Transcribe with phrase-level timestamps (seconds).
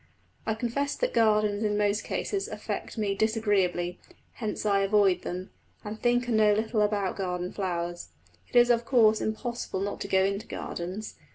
[0.47, 3.99] I confess that gardens in most cases affect me disagreeably;
[4.33, 5.51] hence I avoid them,
[5.85, 8.09] and think and know little about garden flowers.
[8.49, 11.17] It is of course impossible not to go into gardens.